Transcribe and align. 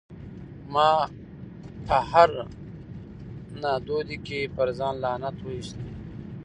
مه 0.73 0.89
په 1.87 1.97
هره 2.09 2.43
نادودي 3.61 4.17
کي 4.27 4.39
پر 4.55 4.67
ځان 4.79 4.95
لعنت 5.03 5.37
واياست 5.41 5.79